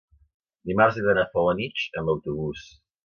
Dimarts 0.69 0.97
he 0.97 1.03
d'anar 1.07 1.25
a 1.27 1.31
Felanitx 1.35 1.85
amb 2.03 2.13
autobús. 2.15 2.65